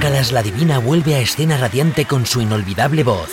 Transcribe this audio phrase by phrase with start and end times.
[0.00, 3.30] Calas la Divina vuelve a escena radiante con su inolvidable voz.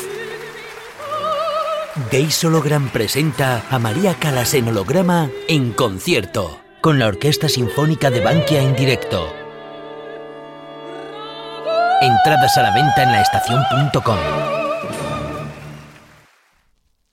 [2.12, 8.20] Gays Hologram presenta a María Calas en holograma en concierto, con la Orquesta Sinfónica de
[8.20, 9.32] Bankia en directo.
[12.02, 14.18] Entradas a la venta en laestacion.com.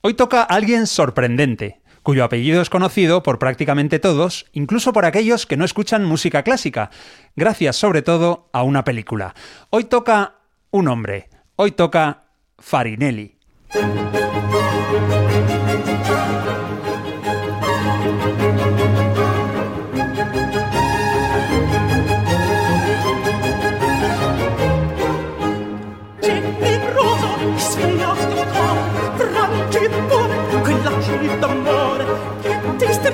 [0.00, 5.56] Hoy toca alguien sorprendente, cuyo apellido es conocido por prácticamente todos, incluso por aquellos que
[5.56, 6.90] no escuchan música clásica,
[7.36, 9.34] gracias sobre todo a una película.
[9.70, 10.36] Hoy toca
[10.70, 12.24] un hombre, hoy toca
[12.58, 13.36] Farinelli.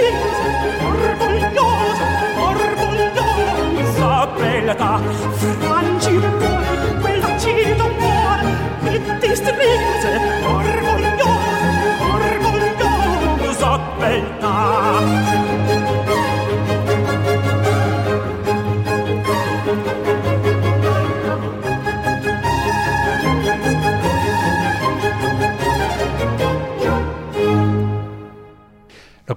[0.00, 0.69] please.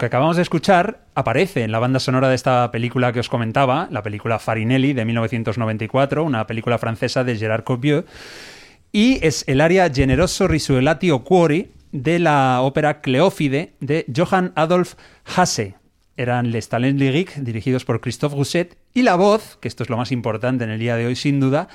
[0.04, 3.88] Que acabamos de escuchar aparece en la banda sonora de esta película que os comentaba,
[3.90, 8.04] la película Farinelli de 1994, una película francesa de Gerard Corbieu,
[8.92, 15.76] y es el aria Generoso Risuelati Cuori de la ópera Cleófide de Johann Adolf Hasse.
[16.18, 19.96] Eran Les Talents Lyriques, dirigidos por Christophe Rousset, y la voz, que esto es lo
[19.96, 21.70] más importante en el día de hoy sin duda,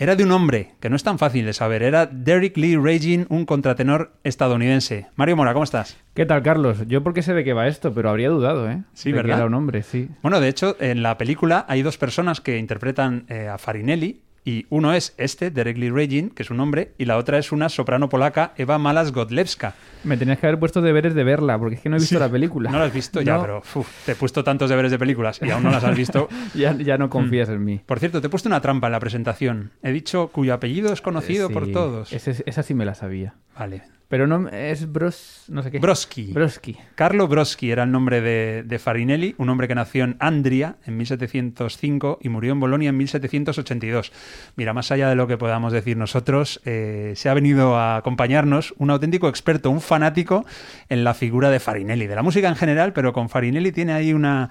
[0.00, 3.26] era de un hombre, que no es tan fácil de saber, era Derek Lee Ragin,
[3.30, 5.08] un contratenor estadounidense.
[5.16, 5.96] Mario Mora, ¿cómo estás?
[6.14, 6.86] ¿Qué tal, Carlos?
[6.86, 8.84] Yo porque sé de qué va esto, pero habría dudado, ¿eh?
[8.92, 9.38] Sí, de que ¿verdad?
[9.38, 10.08] era un hombre, sí.
[10.22, 14.66] Bueno, de hecho, en la película hay dos personas que interpretan eh, a Farinelli, y
[14.70, 17.68] uno es este, Derek Lee Ragin, que es un hombre, y la otra es una
[17.68, 19.74] soprano polaca, Eva Malas Godlewska.
[20.04, 22.18] Me tenías que haber puesto deberes de verla, porque es que no he visto Sí.
[22.20, 22.70] la película.
[22.70, 25.50] No la has visto ya, pero uf, te he puesto tantos deberes de películas y
[25.50, 26.28] aún no las has visto.
[26.54, 27.80] Ya, ya no confías en mí.
[27.84, 29.72] Por cierto, te he puesto una trampa en la presentación.
[29.82, 32.12] He dicho cuyo apellido es conocido por Sí, todos.
[32.12, 33.34] ese- esa sí me la sabía.
[33.58, 33.82] Vale.
[34.08, 35.44] Pero no es Bros...
[35.48, 35.78] no sé qué.
[35.78, 36.32] Broski.
[36.32, 36.78] Broski.
[36.94, 40.96] Carlo Broski era el nombre de, de Farinelli, un hombre que nació en Andria en
[40.96, 44.12] 1705 y murió en Bolonia en 1782.
[44.56, 48.74] Mira, más allá de lo que podamos decir nosotros, eh, se ha venido a acompañarnos
[48.78, 50.46] un auténtico experto, un fanático
[50.88, 54.14] en la figura de Farinelli, de la música en general, pero con Farinelli tiene ahí
[54.14, 54.48] una,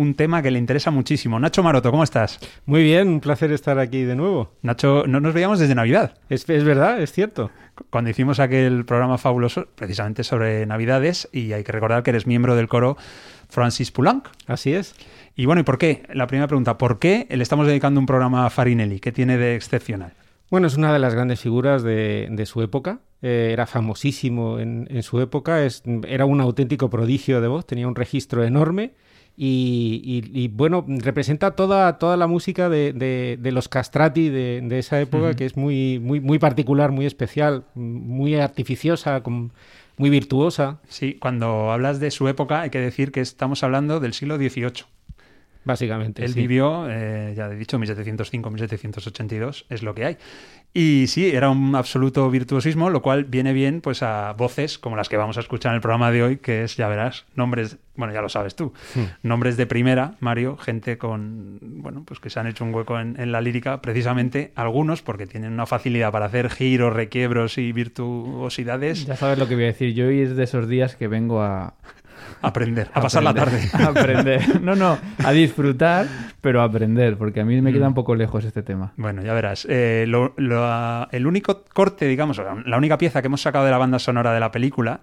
[0.00, 1.38] un tema que le interesa muchísimo.
[1.38, 2.40] Nacho Maroto, ¿cómo estás?
[2.64, 4.54] Muy bien, un placer estar aquí de nuevo.
[4.62, 6.14] Nacho, no nos veíamos desde Navidad.
[6.30, 7.50] Es, es verdad, es cierto.
[7.90, 12.56] Cuando hicimos aquel programa fabuloso, precisamente sobre Navidades, y hay que recordar que eres miembro
[12.56, 12.96] del coro
[13.50, 14.26] Francis Poulenc.
[14.46, 14.94] Así es.
[15.36, 16.02] Y bueno, ¿y por qué?
[16.14, 19.00] La primera pregunta, ¿por qué le estamos dedicando un programa a Farinelli?
[19.00, 20.14] ¿Qué tiene de excepcional?
[20.50, 23.00] Bueno, es una de las grandes figuras de, de su época.
[23.20, 25.62] Eh, era famosísimo en, en su época.
[25.62, 27.66] Es, era un auténtico prodigio de voz.
[27.66, 28.92] Tenía un registro enorme.
[29.42, 34.60] Y, y- y, bueno, representa toda, toda la música de, de- de los castrati de,
[34.62, 39.50] de esa época, que es muy, muy, muy particular, muy especial, muy artificiosa, con-
[39.96, 44.12] muy virtuosa, Sí, cuando hablas de su época hay que decir que estamos hablando del
[44.12, 44.84] siglo XVIII.
[45.64, 46.24] Básicamente.
[46.24, 46.40] Él sí.
[46.40, 50.16] vivió, eh, ya he dicho, 1705-1782, es lo que hay.
[50.72, 55.08] Y sí, era un absoluto virtuosismo, lo cual viene bien pues a voces como las
[55.08, 58.14] que vamos a escuchar en el programa de hoy, que es, ya verás, nombres, bueno,
[58.14, 58.72] ya lo sabes tú,
[59.24, 63.20] nombres de primera, Mario, gente con, bueno, pues que se han hecho un hueco en,
[63.20, 69.06] en la lírica, precisamente algunos porque tienen una facilidad para hacer giros, requiebros y virtuosidades,
[69.06, 69.94] Ya sabes lo que voy a decir.
[69.94, 71.74] Yo hoy es de esos días que vengo a...
[72.42, 73.60] aprender, a pasar la tarde.
[73.72, 74.60] aprender- A aprender.
[74.62, 76.06] No, no, a disfrutar,
[76.40, 78.92] pero a aprender, porque a mí me queda un poco lejos este tema.
[78.96, 79.66] Bueno, ya verás.
[79.68, 83.78] Eh, lo- lo- el único corte, digamos, la única pieza que hemos sacado de la
[83.78, 85.00] banda sonora de la película,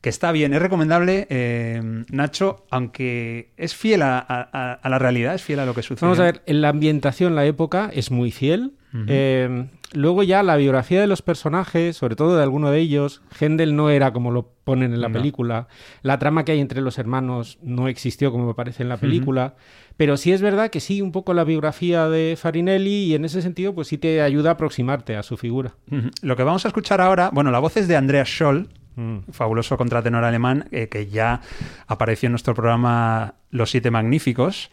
[0.00, 5.34] que está bien, es recomendable, eh, Nacho, aunque es fiel a, a- a la realidad,
[5.34, 6.06] es fiel a lo que sucede.
[6.06, 8.72] Vamos a ver, en la ambientación, la época es muy fiel.
[9.06, 13.76] Eh, luego ya la biografía de los personajes, sobre todo de alguno de ellos, Händel
[13.76, 15.14] no era como lo ponen en la No.
[15.14, 15.68] película.
[16.02, 19.54] La trama que hay entre los hermanos no existió como aparece en la película.
[19.96, 23.42] Pero sí es verdad que sí, un poco la biografía de Farinelli y en ese
[23.42, 25.74] sentido pues sí te ayuda a aproximarte a su figura.
[26.22, 29.30] Lo que vamos a escuchar ahora, bueno, la voz es de Andreas Scholl, Mm.
[29.30, 31.40] fabuloso contratenor alemán, eh, que ya
[31.86, 34.70] apareció en nuestro programa Los Siete Magníficos,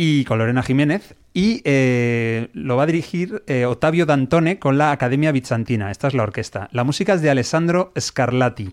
[0.00, 4.92] y con Lorena Jiménez, y eh, lo va a dirigir eh, Ottavio Dantone con la
[4.92, 5.90] Academia Bizantina.
[5.90, 6.68] Esta es la orquesta.
[6.70, 8.70] La música es de Alessandro Scarlatti.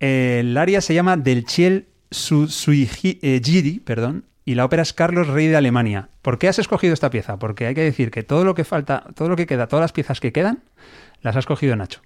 [0.00, 5.28] El aria se llama Del Ciel su, eh, giri, perdón, y la ópera es Carlos,
[5.28, 6.10] rey de Alemania.
[6.20, 7.38] ¿Por qué has escogido esta pieza?
[7.38, 9.92] Porque hay que decir que todo lo que falta, todo lo que queda, todas las
[9.92, 10.62] piezas que quedan,
[11.22, 12.02] las ha escogido Nacho.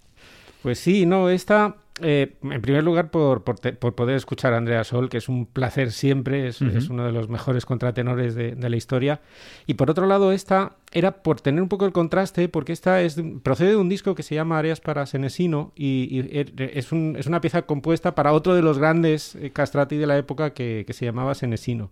[0.62, 4.56] Pues sí, no, esta, eh, en primer lugar, por, por, te- por poder escuchar a
[4.58, 6.60] Andrea Sol, que es un placer siempre, es,
[6.90, 9.20] uno de los mejores contratenores de, de la historia.
[9.66, 13.20] Y por otro lado, esta era por tener un poco el contraste, porque esta es,
[13.42, 17.16] procede de un disco que se llama Arias para Senesino y, y er- es, un-
[17.18, 20.84] es una pieza compuesta para otro de los grandes eh, castrati de la época que,
[20.86, 21.90] que se llamaba Senesino.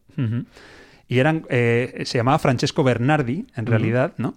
[1.09, 4.35] Y eran, eh, se llamaba Francesco Bernardi, en realidad, ¿no?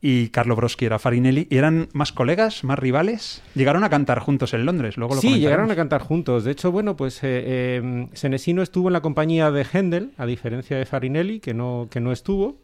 [0.00, 1.48] Y Carlo Broschi era Farinelli.
[1.50, 3.42] ¿Y eran más colegas, más rivales?
[3.54, 6.44] Llegaron a cantar juntos en Londres, luego lo Sí, llegaron a cantar juntos.
[6.44, 10.76] De hecho, bueno, pues eh, eh, Senesino estuvo en la compañía de Händel, a diferencia
[10.76, 12.58] de Farinelli, que no, que no estuvo.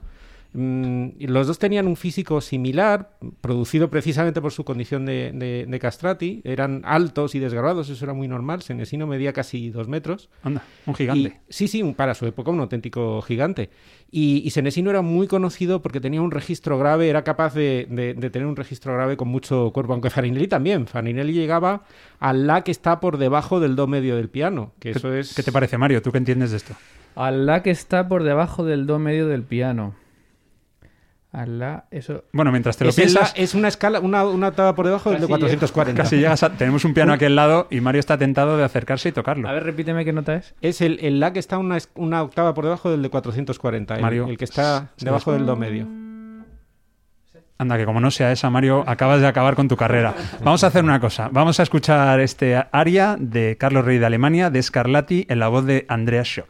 [0.57, 5.67] Mm, y los dos tenían un físico similar, producido precisamente por su condición de, de-
[5.69, 6.41] de castrati.
[6.45, 8.63] Eran altos y desgarrados, eso era muy normal.
[8.63, 10.31] Senesino medía casi dos metros.
[10.45, 11.21] Anda, un gigante.
[11.49, 13.71] Y- sí, sí, un- para su época un auténtico gigante.
[14.13, 18.15] Y, y Senesino era muy conocido porque tenía un registro grave, era capaz de, de-
[18.15, 20.87] de tener un registro grave con mucho cuerpo, aunque Farinelli también.
[20.87, 21.83] Farinelli llegaba
[22.21, 25.35] al la que está por debajo del do medio del piano, que eso ¿Qué, es...
[25.35, 26.01] qué te parece, Mario?
[26.01, 26.75] ¿Tú qué entiendes de esto?
[27.17, 29.95] A la que está por debajo del do medio del piano.
[31.35, 31.87] A la...
[31.91, 32.23] Eso...
[32.33, 34.87] Bueno, mientras te lo es, el la- piensas, es una escala, una, una octava por
[34.87, 36.03] debajo del de Casi 440.
[36.03, 36.51] casi llegas a...
[36.57, 39.49] Tenemos un piano aquí al lado y Mario está tentado de acercarse y tocarlo.
[39.49, 40.55] A ver, repíteme qué nota es.
[40.61, 44.27] Es el, el la que está una, octava por debajo del de 440, el, Mario,
[44.29, 45.89] el que está ¿se debajo del do medio.
[47.59, 50.15] Anda, que como no sea esa, Mario, acabas de acabar con tu carrera.
[50.43, 51.29] Vamos a hacer una cosa.
[51.33, 55.65] Vamos a escuchar este aria de Carlos Rey de Alemania, de Scarlatti, en la voz
[55.65, 56.47] de Andrea Scholl.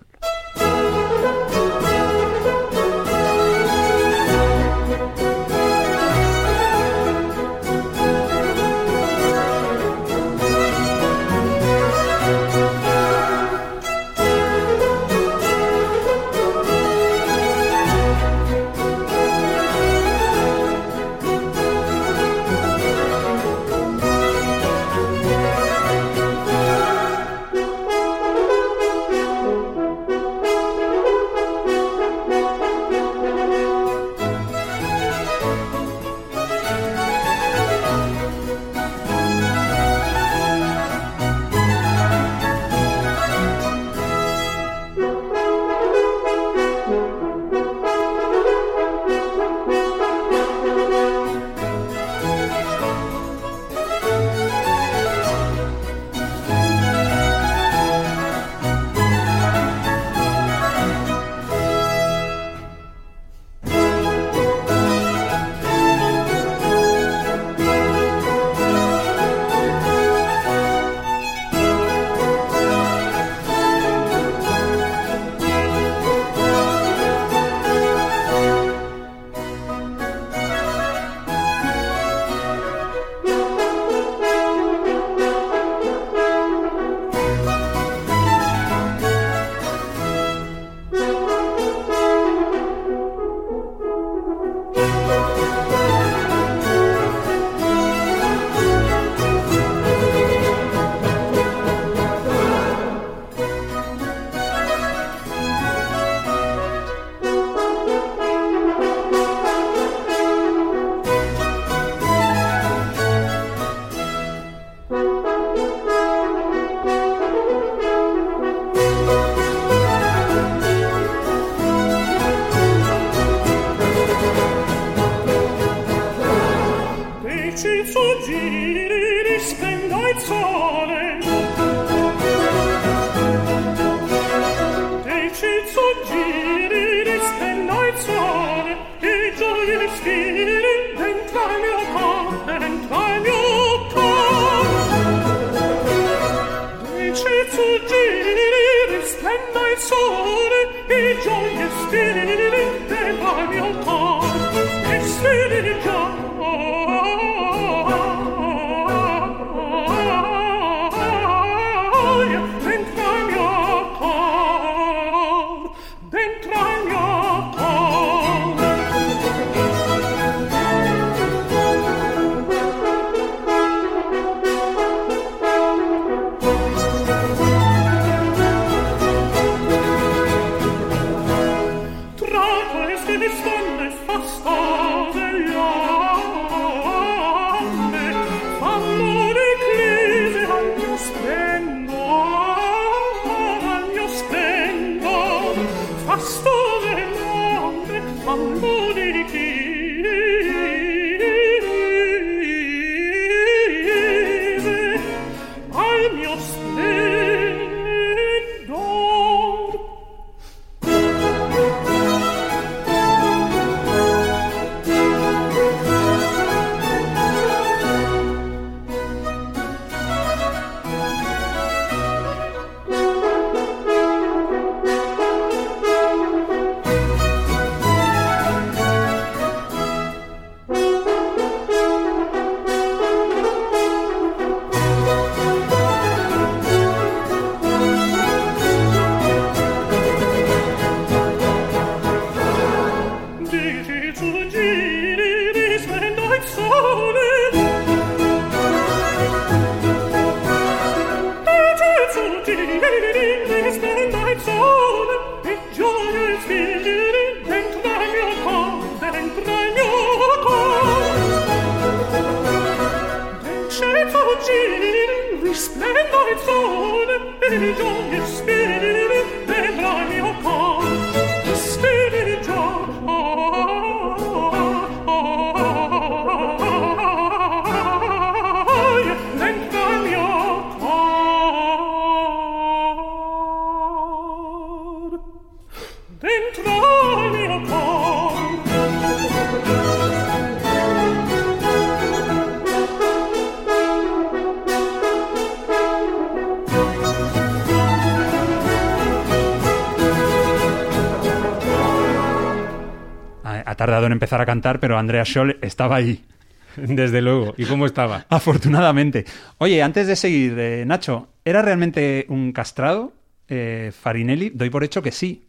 [304.07, 306.25] En empezar a cantar, pero Andrea Scholl estaba ahí.
[306.77, 307.55] Desde luego.
[307.57, 308.27] ¿Y cómo estaba?
[308.29, 309.25] Afortunadamente.
[309.59, 313.13] Oye, antes de seguir, eh, Nacho, ¿era realmente un castrado?
[313.49, 315.44] Eh, Farinelli, doy por hecho que sí.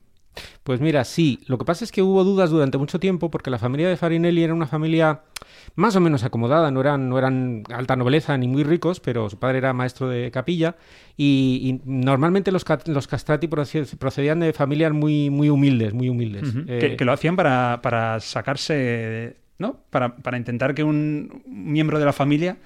[0.64, 1.40] Pues mira, sí.
[1.48, 4.44] Lo que pasa es que hubo dudas durante mucho tiempo porque la familia de Farinelli
[4.44, 5.22] era una familia
[5.76, 6.72] más o menos acomodada.
[6.72, 10.32] No eran, no eran alta nobleza ni muy ricos, pero su padre era maestro de
[10.32, 10.76] capilla
[11.18, 16.50] y, y normalmente los, los castrati proce- procedían de familias muy, muy humildes, muy humildes.
[16.50, 16.60] Ujú.
[16.68, 19.78] Eh, que, que lo hacían para, para sacarse, ¿no?
[19.90, 22.58] Para, para intentar que un miembro de la familia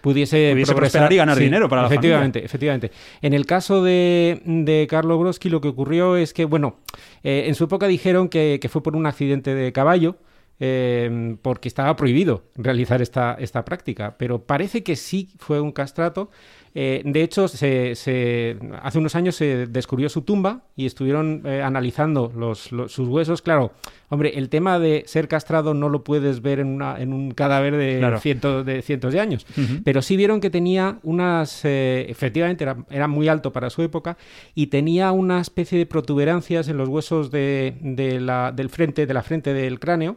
[0.00, 2.90] pudiese, Pudiese prosperar y ganar dinero para la efectivamente, Efectivamente,
[3.22, 6.76] En el caso de, de Carlo Broski, lo que ocurrió es que, bueno,
[7.22, 10.16] eh, en su época dijeron que, que fue por un accidente de caballo,
[10.58, 16.30] eh, porque estaba prohibido realizar esta, esta práctica, pero parece que sí fue un castrato.
[16.74, 21.62] Eh, de hecho, se, se- hace unos años se descubrió su tumba y estuvieron eh,
[21.62, 23.42] analizando los, los- sus huesos.
[23.42, 23.72] Claro,
[24.08, 27.76] hombre, el tema de ser castrado no lo puedes ver en, una, en un cadáver
[27.76, 28.20] de, Claro.
[28.20, 29.46] cientos, de cientos de años,
[29.84, 34.16] pero sí vieron que tenía unas, eh, efectivamente era, era muy alto para su época
[34.54, 39.14] y tenía una especie de protuberancias en los huesos de, de la, del frente, de
[39.14, 40.16] la frente del cráneo,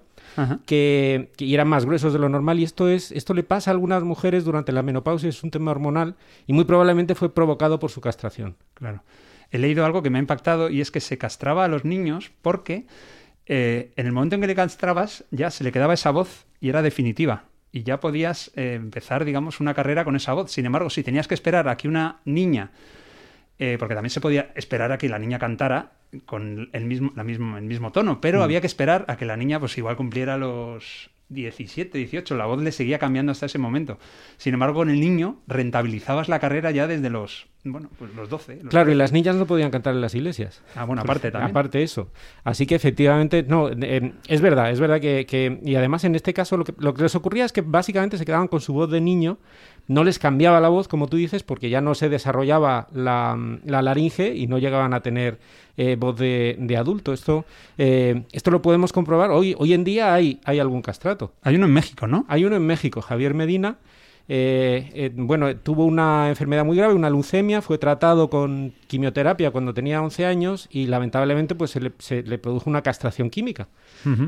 [0.66, 2.60] que, que eran más gruesos de lo normal.
[2.60, 5.72] Y esto es esto le pasa a algunas mujeres durante la menopausia es un tema
[5.72, 6.16] hormonal
[6.48, 8.56] y muy probablemente fue provocado por su castración.
[8.76, 9.04] Claro.
[9.52, 12.32] He leído algo que me ha impactado y es que se castraba a los niños
[12.42, 12.86] porque
[13.52, 16.70] eh, en el momento en que le castrabas ya se le quedaba esa voz y
[16.70, 17.46] era definitiva.
[17.72, 20.52] Y ya podías eh, empezar, digamos, una carrera con esa voz.
[20.52, 22.72] Sin embargo, si tenías que esperar a que una niña,
[23.58, 25.94] eh, porque también se podía esperar a que la niña cantara
[26.28, 29.36] con el mismo, la mismo, el mismo tono, pero había que esperar a que la
[29.36, 33.98] niña pues igual cumpliera los 17, 18, la voz le seguía cambiando hasta ese momento.
[34.38, 38.56] Sin embargo, en el niño rentabilizabas la carrera ya desde los bueno, pues los 12.
[38.64, 40.64] los Claro, y las niñas no podían cantar en las iglesias.
[40.76, 41.52] Ah, bueno, aparte también.
[41.52, 42.10] Aparte eso.
[42.46, 46.34] Así que efectivamente, no, eh, es verdad, es verdad que, que- y además en este
[46.34, 48.90] caso lo que, lo que les ocurría es que básicamente se quedaban con su voz
[48.90, 49.40] de niño,
[49.90, 53.82] no les cambiaba la voz, como tú dices, porque ya no se desarrollaba la, la
[53.82, 55.40] laringe y no llegaban a tener
[55.78, 57.12] eh, voz de, de adulto.
[57.12, 57.44] Esto,
[57.80, 59.32] eh, esto lo podemos comprobar.
[59.32, 61.34] Hoy, hoy en día hay, hay algún castrato.
[61.42, 62.24] Hay uno en México, ¿no?
[62.30, 63.78] Hay uno en México, Javier Medina.
[64.32, 69.74] Eh, eh, bueno, tuvo una enfermedad muy grave, una leucemia, fue tratado con quimioterapia cuando
[69.74, 73.68] tenía 11 años y lamentablemente pues se le, se le produjo una castración química.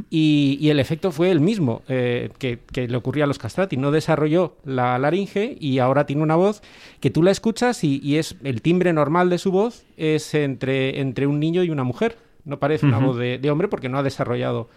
[0.09, 3.77] Y, y el efecto fue el mismo eh, que, que le ocurría a los castrati.
[3.77, 6.63] No desarrolló la laringe y ahora tiene una voz
[6.99, 10.99] que tú la escuchas y, y es el timbre normal de su voz es entre,
[10.99, 12.17] entre un niño y una mujer.
[12.43, 14.67] No parece una voz de, de hombre porque no ha desarrollado.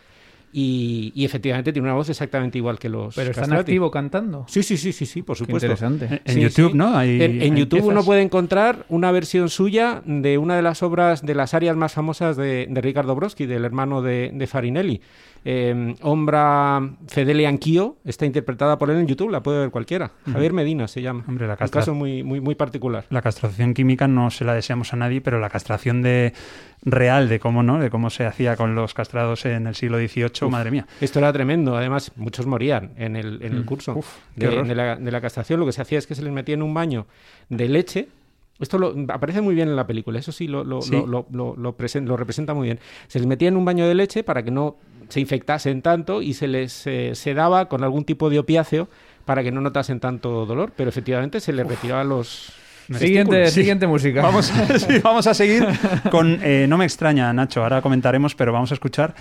[0.56, 4.44] Y, y efectivamente tiene una voz exactamente igual que los Pero están activo cantando.
[4.46, 5.66] Sí, sí, sí, sí, sí, por Qué supuesto.
[5.66, 6.22] interesante.
[6.24, 6.78] En Sí, YouTube, sí.
[6.78, 6.96] ¿no?
[6.96, 10.84] Hay- en, en hay YouTube uno puede encontrar una versión suya de una de las
[10.84, 15.00] obras de las áreas más famosas de, de Ricardo Broski, del hermano de, de Farinelli.
[15.46, 20.12] Eh, Ombra Fedele Anch'io está interpretada por él en YouTube, la puede ver cualquiera.
[20.32, 21.24] Javier Medina se llama.
[21.28, 23.04] Hombre, la Un caso muy, muy, muy particular.
[23.10, 26.32] La castración química no se la deseamos a nadie, pero la castración de
[26.84, 30.48] real de cómo no, de cómo se hacía con los castrados en el siglo XVIII,
[30.50, 30.86] madre mía.
[31.00, 33.64] Esto era tremendo, además muchos morían en el, en el Mm.
[33.66, 35.60] curso Uf, de, la, de la castración.
[35.60, 37.06] Lo que se hacía es que se les metía en un baño
[37.48, 38.08] de leche.
[38.60, 40.92] Esto lo- aparece muy bien en la película, eso sí, lo, lo, Sí.
[40.92, 42.78] lo, lo- lo- lo presen- lo representa muy bien.
[43.08, 44.76] Se les metía en un baño de leche para que no
[45.08, 48.88] se infectasen tanto y se les eh, sedaba con algún tipo de opiáceo
[49.24, 52.52] para que no notasen tanto dolor, pero efectivamente se les retiraban los...
[52.92, 54.22] Siguiente, siguiente música.
[54.22, 55.66] Vamos a, sí, vamos a seguir
[56.10, 56.38] con.
[56.42, 59.14] eh, no me extraña, Nacho, ahora comentaremos, pero vamos a escuchar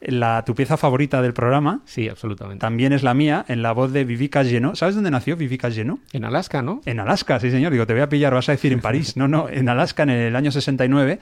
[0.00, 1.80] la, tu pieza favorita del programa.
[1.84, 2.60] Sí, absolutamente.
[2.60, 4.76] También es la mía, en la voz de Vivica Geno.
[4.76, 5.98] ¿Sabes dónde nació Vivica Geno?
[6.12, 6.80] En Alaska, ¿no?
[6.84, 7.72] En Alaska, sí, señor.
[7.72, 9.16] Digo, te voy a pillar, vas a decir en París.
[9.16, 11.18] No, no, en Alaska en el año 69.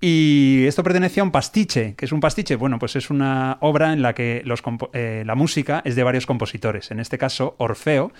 [0.00, 1.94] Y esto pertenece a un pastiche.
[1.96, 2.56] ¿Qué es un pastiche?
[2.56, 4.62] Bueno, pues es una obra en la que los
[4.94, 6.90] eh, la música es de varios compositores.
[6.90, 8.10] En este caso, Orfeo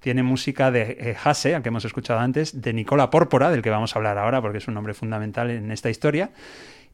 [0.00, 3.70] tiene música de eh, Hasse, al que hemos escuchado antes, de Nicola Pórpora, del que
[3.70, 6.30] vamos a hablar ahora porque es un nombre fundamental en esta historia.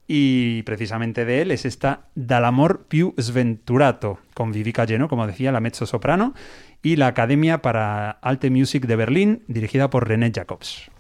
[0.07, 5.61] Y precisamente de él es esta Dall'amor più sventurato, con Vivica Geno, como decía, la
[5.61, 6.35] mezzo soprano,
[6.83, 10.91] y la Academia para Alte Music de Berlín, dirigida por René Jacobs.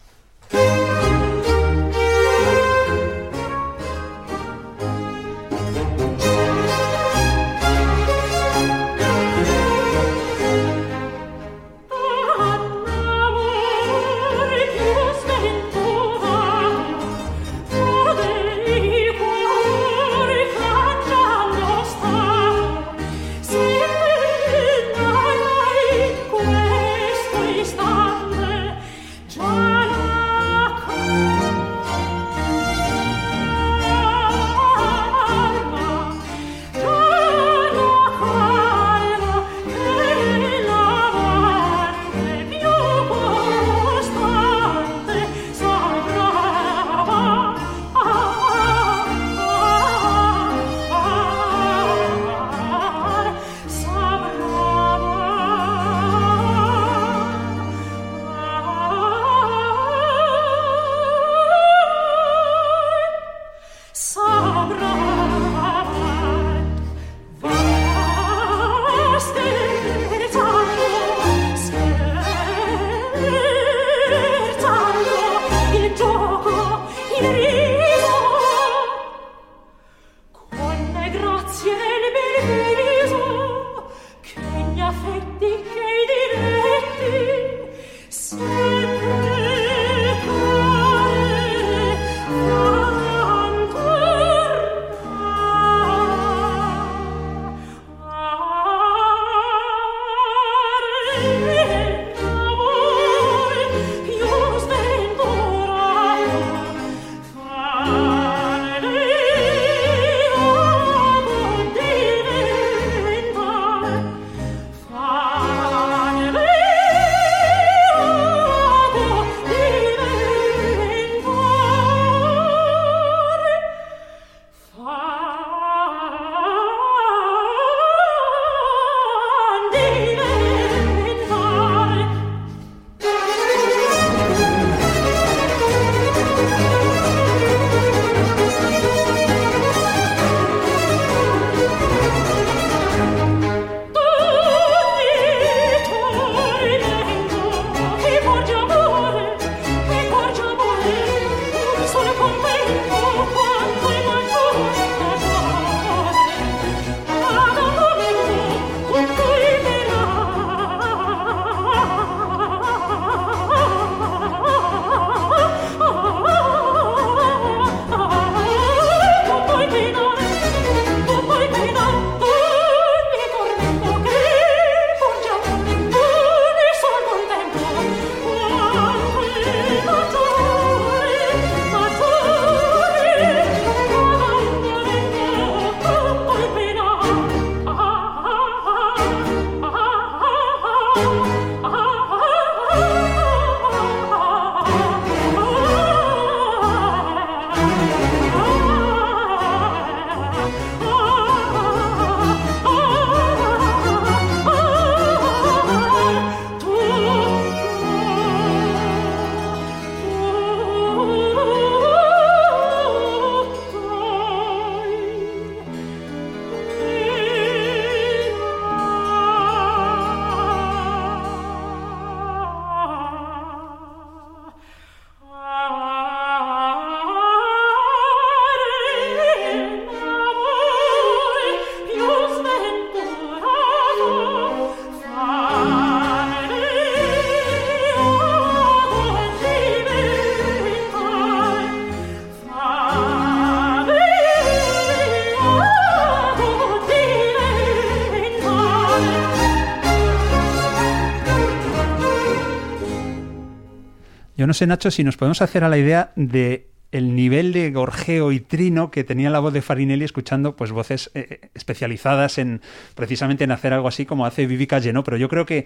[254.54, 258.30] No sé, Nacho, si nos podemos hacer a la idea de el nivel de gorjeo
[258.30, 262.60] y trino que tenía la voz de Farinelli escuchando pues voces eh, especializadas en
[262.94, 265.02] precisamente en hacer algo así como hace Vivi Calle, ¿no?
[265.02, 265.64] Pero yo creo que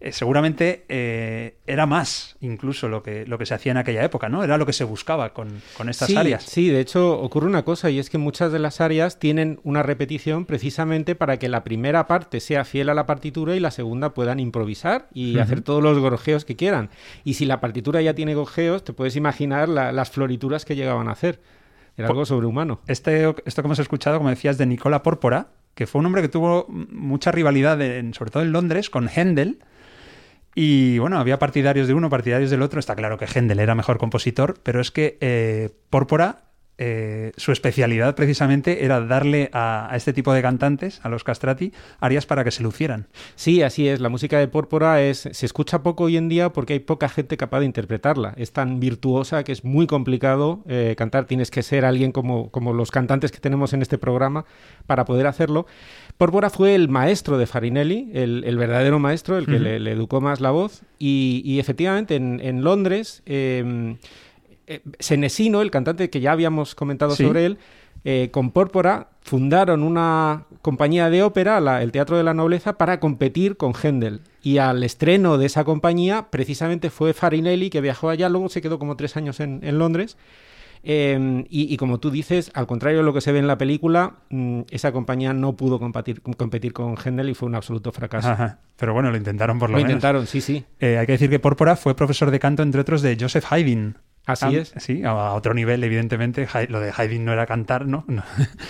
[0.00, 4.28] eh, seguramente eh, era más incluso lo que, lo que se hacía en aquella época,
[4.28, 4.42] ¿no?
[4.42, 6.42] Era lo que se buscaba con, con estas sí, áreas.
[6.44, 9.82] Sí, de hecho ocurre una cosa y es que muchas de las áreas tienen una
[9.82, 14.14] repetición precisamente para que la primera parte sea fiel a la partitura y la segunda
[14.14, 16.90] puedan improvisar y hacer todos los gorjeos que quieran.
[17.24, 21.08] Y si la partitura ya tiene gorjeos, te puedes imaginar la- las florituras que llegaban
[21.08, 21.40] a hacer.
[21.96, 22.80] Era algo sobrehumano.
[22.86, 26.28] Este, esto que hemos escuchado, como decías, de Nicola Pórpora, que fue un hombre que
[26.28, 29.58] tuvo mucha rivalidad, en- sobre todo en Londres, con Händel.
[30.54, 32.80] Y bueno, había partidarios de uno, partidarios del otro.
[32.80, 36.49] Está claro que Händel era mejor compositor, pero es que eh, Pórpora,
[36.82, 41.72] eh, su especialidad precisamente era darle a, a este tipo de cantantes, a los castrati,
[42.00, 43.06] arias para que se lucieran.
[43.36, 44.00] Sí, así es.
[44.00, 47.36] La música de Pórpora es, se escucha poco hoy en día porque hay poca gente
[47.36, 48.32] capaz de interpretarla.
[48.36, 51.26] Es tan virtuosa que es muy complicado eh, cantar.
[51.26, 54.46] Tienes que ser alguien como, como los cantantes que tenemos en este programa
[54.86, 55.66] para poder hacerlo.
[56.16, 60.20] Pórpora fue el maestro de Farinelli, el, el verdadero maestro, el que le, le educó
[60.22, 60.82] más la voz.
[60.98, 63.96] Y, y efectivamente en, en Londres, eh,
[64.70, 67.24] eh, Senesino, el cantante que ya habíamos comentado Sí.
[67.26, 67.58] sobre él,
[68.04, 72.98] eh, con Pórpora fundaron una compañía de ópera, la- el Teatro de la Nobleza, para
[73.00, 74.22] competir con Händel.
[74.42, 78.78] Y al estreno de esa compañía, precisamente fue Farinelli, que viajó allá, luego se quedó
[78.78, 80.16] como tres años en, en Londres.
[80.82, 83.58] Eh, y, y como tú dices, al contrario de lo que se ve en la
[83.58, 88.30] película, mm, esa compañía no pudo competir, competir con Händel y fue un absoluto fracaso.
[88.30, 88.60] Ajá.
[88.76, 89.90] Pero bueno, lo intentaron por lo, Lo menos.
[89.90, 90.64] intentaron, sí, sí.
[90.78, 93.98] Eh, hay que decir que Pórpora fue profesor de canto, entre otros, de Joseph Haydn.
[94.26, 94.72] Así es.
[94.76, 96.46] Sí, a otro nivel, evidentemente.
[96.68, 98.04] Lo de Haydn no era cantar, ¿no?
[98.08, 98.22] No.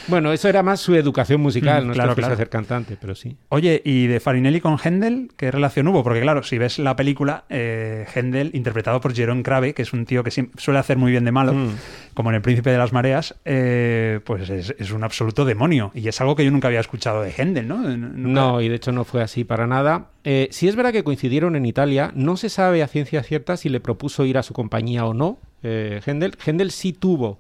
[0.08, 2.36] Bueno, eso era más su educación musical, Mm, no claro, es claro.
[2.36, 3.36] ser cantante, pero sí.
[3.50, 6.02] Oye, ¿y de Farinelli con Händel qué relación hubo?
[6.02, 10.06] Porque claro, si ves la película, eh, Händel, interpretado por Jerome Crave, que es un
[10.06, 11.74] tío que suele hacer muy bien de malo, Mm.
[12.14, 15.90] como en El Príncipe de las Mareas, eh, pues es, es un absoluto demonio.
[15.94, 17.76] Y es algo que yo nunca había escuchado de Händel, ¿no?
[17.78, 20.06] Nunca- No, y de hecho no fue así para nada.
[20.24, 23.68] Eh, si es verdad que coincidieron en Italia, no se sabe a ciencia cierta si
[23.68, 25.38] le propuso ir a su compañía o no.
[25.62, 26.32] Eh, Händel.
[26.44, 27.38] Händel sí tuvo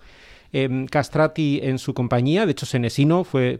[0.52, 3.58] em, Castrati en su compañía, de hecho Senesino fue,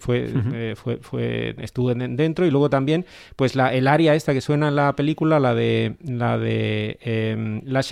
[0.55, 4.41] eh, fue, fue- estuvo en- dentro y luego también pues la, el área esta que
[4.41, 7.83] suena en la película, la de la de em, La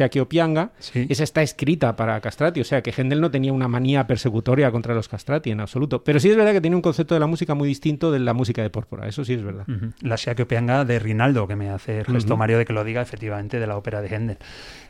[0.80, 1.06] Sí.
[1.08, 4.94] esa está escrita para Castrati, o sea que Händel no tenía una manía persecutoria contra
[4.94, 7.54] los Castrati en absoluto, pero sí es verdad que tenía un concepto de la música
[7.54, 9.64] muy distinto de la música de Pórpora, eso sí es verdad.
[9.68, 9.92] Ujú.
[10.00, 12.36] La Opeanga de Rinaldo, que me hace el gesto.
[12.36, 14.38] Mario de que lo diga efectivamente de la ópera de Händel.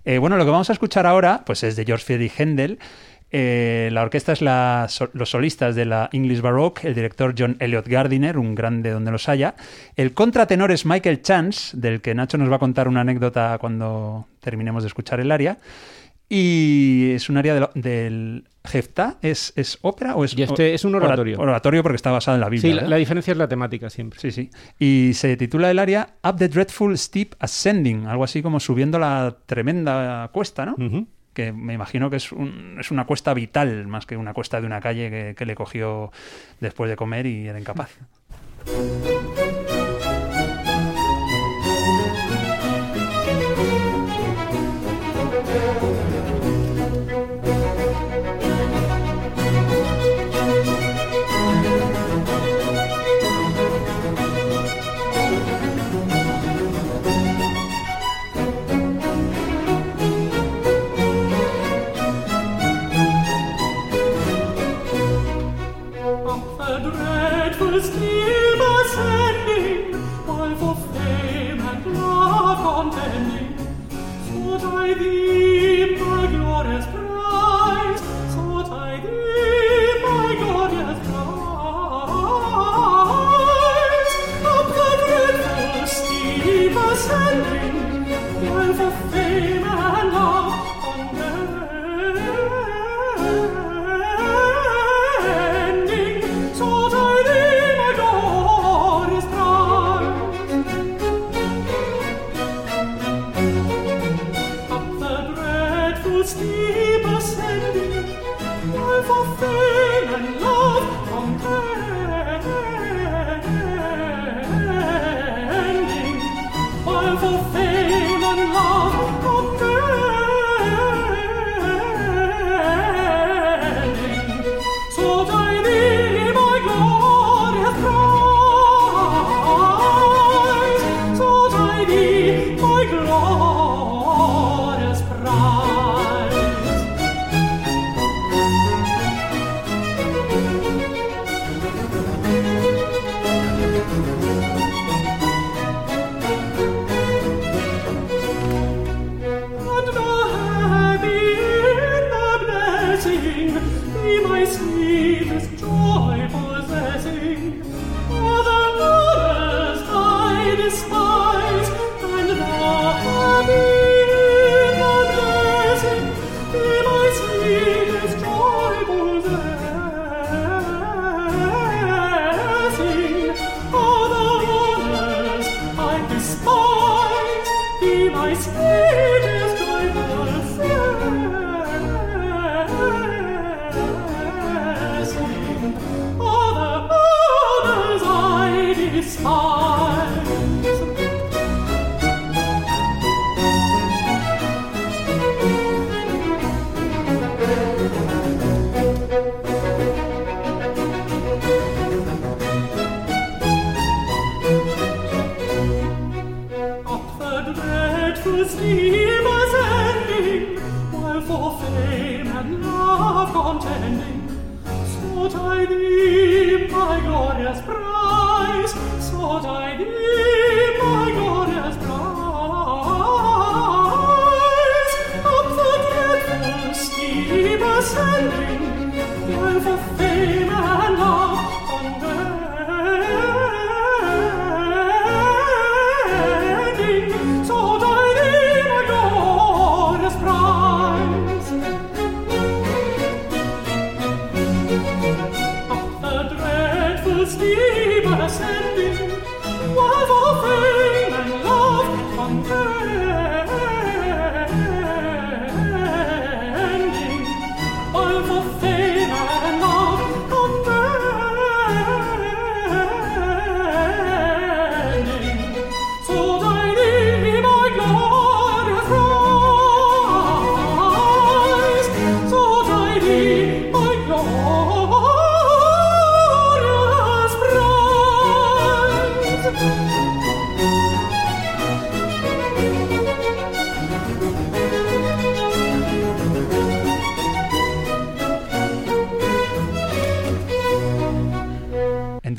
[0.05, 2.79] Eh, bueno, lo que vamos a escuchar ahora, pues es de George Friedrich Händel.
[3.31, 7.57] Eh, la orquesta es la, so- los solistas de la English Baroque, el director John
[7.61, 9.55] Elliot Gardiner, un grande donde los haya.
[9.97, 14.27] El contratenor es Michael Chance, del que Nacho nos va a contar una anécdota cuando
[14.41, 15.59] terminemos de escuchar el aria.
[16.31, 20.85] Y es un área del, del Jefta, ¿es, ¿es ópera o es, Y este es
[20.85, 21.39] un ora- oratorio.
[21.39, 22.81] Oratorio porque está basado en la Biblia.
[22.83, 24.21] Sí, la, diferencia es la temática siempre.
[24.21, 24.51] Sí, sí.
[24.79, 29.37] Y se titula el área Up the Dreadful Steep Ascending, algo así como subiendo la
[29.47, 30.75] tremenda cuesta, ¿no?
[30.75, 31.07] Ujú.
[31.39, 32.31] Que me imagino que es,
[32.81, 36.11] es una cuesta vital, más que una cuesta de una calle que le cogió
[36.59, 37.97] después de comer y era incapaz.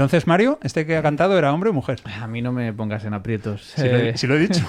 [0.09, 1.99] Entonces, Mario, ¿este que ha cantado era hombre o mujer?
[2.19, 3.61] A mí no me pongas en aprietos.
[3.75, 4.65] Si lo, Eh, he- si lo he dicho.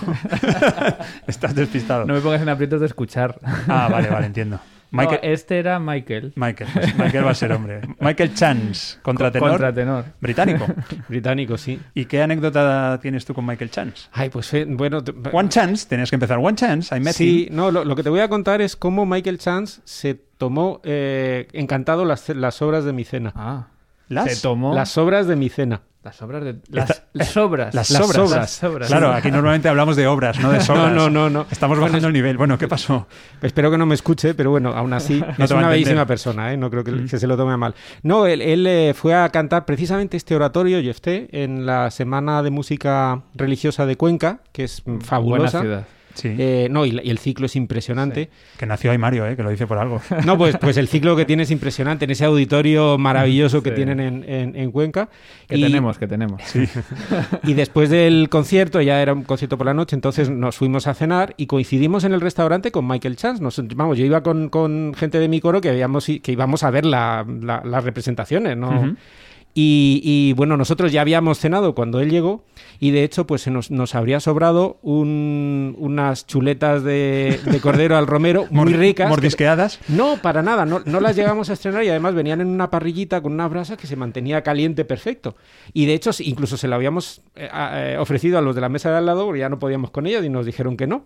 [1.27, 2.05] Estás despistado.
[2.05, 3.39] No me pongas en aprietos de escuchar.
[3.67, 4.61] Ah, vale, vale, entiendo.
[4.91, 6.35] Michael, No, este era Michael.
[6.37, 7.81] Michael, pues Michael va a ser hombre.
[8.01, 10.05] Michael Chance, contratenor Contratenor.
[10.21, 10.67] británico.
[11.09, 11.81] Británico, sí.
[11.95, 14.09] ¿Y qué anécdota tienes tú con Michael Chance?
[14.13, 15.03] Ay, pues eh, bueno.
[15.03, 16.37] te- One Chance, tenías que empezar.
[16.37, 17.57] One Chance, I met Sí, him.
[17.57, 21.49] no, lo, lo que te voy a contar es cómo Michael Chance se tomó eh,
[21.55, 23.33] encantado las, las obras de Micena.
[23.35, 23.69] Ah.
[24.11, 25.83] Las- Se tomó Las obras de Micena.
[26.03, 26.57] las obras de...
[26.69, 27.75] Las, Esta- las obras.
[27.75, 27.91] Las.
[27.91, 28.89] Las sobras.
[28.89, 30.93] Claro, aquí normalmente hablamos de obras, no de sobras.
[30.93, 31.47] No, no, no, no.
[31.51, 32.37] Estamos bajando el nivel.
[32.37, 33.07] Bueno, ¿qué pasó?
[33.41, 36.57] Espero que no me escuche, pero bueno, aún así es una bellísima persona, ¿eh?
[36.57, 37.75] no creo que, que se lo tome a mal.
[38.03, 42.43] No, él, él, eh, fue a cantar precisamente este oratorio, yo esté, en la Semana
[42.43, 45.61] de Música Religiosa de Cuenca, que es mm, Buena fabulosa.
[45.61, 45.87] ciudad.
[46.15, 48.31] Sí, Eh, no, y, el ciclo es impresionante.
[48.59, 49.37] que nació ahí Mario, ¿eh?
[49.37, 50.01] que lo dice por algo.
[50.27, 54.01] No, pues, pues el ciclo que tiene es impresionante en ese auditorio maravilloso que tienen
[54.01, 55.09] en, en- en Cuenca.
[55.49, 56.43] Que Y- tenemos, que tenemos.
[57.45, 60.95] Y después del concierto, ya era un concierto por la noche, entonces nos fuimos a
[60.95, 63.43] cenar y coincidimos en el restaurante con Michael Chance.
[63.43, 66.71] Nos, vamos, yo iba con, con gente de mi coro que, habíamos, que íbamos a
[66.71, 68.97] ver la- la- las representaciones, ¿no?
[69.53, 72.45] Y, y, bueno, nosotros ya habíamos cenado cuando él llegó
[72.79, 77.97] y de hecho pues se nos, nos habría sobrado un- unas chuletas de, de cordero
[77.97, 79.07] al romero muy ricas.
[79.07, 79.81] que- Mordisqueadas.
[79.89, 83.21] no, para nada, no, no las llegamos a estrenar y además venían en una parrillita
[83.21, 85.35] con una brasa que se mantenía caliente perfecto.
[85.73, 88.91] Y de hecho, incluso se lo habíamos eh, eh, ofrecido a los de la mesa
[88.91, 91.05] de al lado porque ya no podíamos con ellos y nos dijeron que no.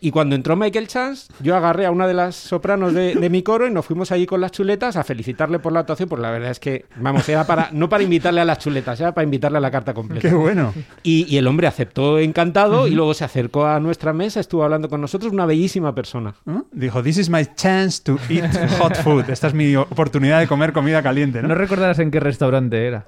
[0.00, 3.42] Y cuando entró Michael Chance, yo agarré a una de las sopranos de, de mi
[3.42, 6.30] coro y nos fuimos allí con las chuletas a felicitarle por la actuación, porque la
[6.30, 9.58] verdad es que, vamos, era para, no para invitarle a las chuletas, era para invitarle
[9.58, 10.28] a la carta completa.
[10.28, 10.74] Qué bueno.
[11.02, 14.88] Y, y el hombre aceptó encantado y luego se acercó a nuestra mesa, estuvo hablando
[14.88, 16.34] con nosotros, una bellísima persona.
[16.44, 16.66] ¿no?
[16.72, 18.44] Dijo, this is my chance to eat
[18.78, 19.30] hot food.
[19.30, 21.48] Esta es mi oportunidad de comer comida caliente, ¿no?
[21.48, 23.06] No recordarás en qué restaurante era.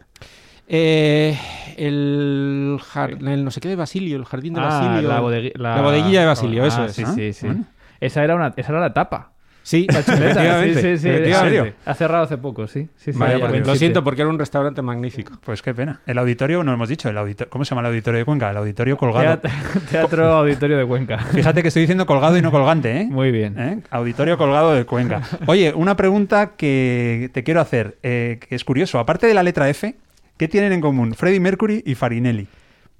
[0.73, 1.37] Eh,
[1.77, 5.09] el, jar- el no sé qué de Basilio, el jardín de Ah, Basilio.
[5.09, 6.93] la, bodegui- La bodeguilla de Basilio, Ah, eso es.
[6.95, 7.47] Sí, Ah, sí, sí.
[7.47, 7.65] bueno.
[8.01, 9.33] Esa, era una, esa era la tapa.
[9.71, 10.25] Sí, La chuleta.
[10.31, 11.09] efectivamente, sí, sí, sí.
[11.11, 11.57] efectivamente.
[11.59, 11.75] ¿En serio?
[11.87, 12.89] Ha cerrado hace poco, sí.
[12.97, 13.19] sí, sí.
[13.21, 13.39] Vaya.
[13.39, 15.39] Lo siento porque era un restaurante magnífico.
[15.45, 16.01] Pues qué pena.
[16.07, 18.51] El auditorio, no hemos dicho, el audito- ¿cómo se llama el auditorio de Cuenca?
[18.51, 19.39] El auditorio colgado.
[19.39, 19.51] Teatro,
[19.89, 21.19] Teatro Auditorio de Cuenca.
[21.19, 23.05] Fíjate que estoy diciendo colgado y no colgante, ¿eh?
[23.09, 23.55] Muy bien.
[23.59, 23.79] ¿Eh?
[23.91, 25.23] Auditorio colgado de Cuenca.
[25.47, 28.99] Oye, una pregunta que te quiero hacer, eh, que es curioso.
[28.99, 29.95] Aparte de la letra F,
[30.37, 32.49] ¿qué tienen en común Freddie Mercury y Farinelli?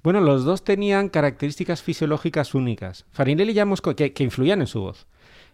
[0.03, 3.05] Bueno, los dos tenían características fisiológicas únicas.
[3.11, 5.05] Farinelli ya hemos que, que influían en su voz.